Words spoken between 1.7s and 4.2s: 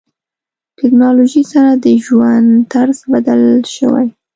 د ژوند طرز بدل شوی.